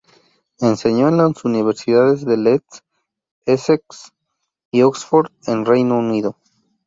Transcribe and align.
Enseñó 0.61 1.09
en 1.09 1.17
las 1.17 1.45
Universidades 1.45 2.25
de 2.25 2.35
Leeds, 2.35 2.83
Essex 3.45 4.11
y 4.71 4.81
Oxford 4.81 5.29
en 5.45 5.59
el 5.59 5.65
Reino 5.67 5.99
Unido. 5.99 6.35